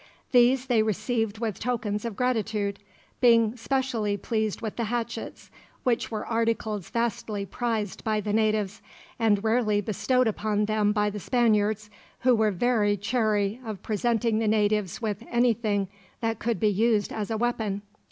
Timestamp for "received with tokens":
0.81-2.05